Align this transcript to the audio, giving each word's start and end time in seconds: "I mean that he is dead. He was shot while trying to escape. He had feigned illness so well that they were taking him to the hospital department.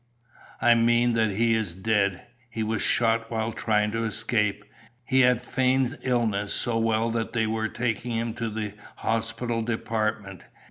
"I 0.59 0.73
mean 0.73 1.13
that 1.13 1.29
he 1.29 1.53
is 1.53 1.75
dead. 1.75 2.25
He 2.49 2.63
was 2.63 2.81
shot 2.81 3.29
while 3.29 3.51
trying 3.51 3.91
to 3.91 4.03
escape. 4.03 4.65
He 5.05 5.19
had 5.21 5.43
feigned 5.43 5.99
illness 6.01 6.53
so 6.53 6.79
well 6.79 7.11
that 7.11 7.33
they 7.33 7.45
were 7.45 7.67
taking 7.67 8.13
him 8.13 8.33
to 8.33 8.49
the 8.49 8.73
hospital 8.95 9.61
department. 9.61 10.43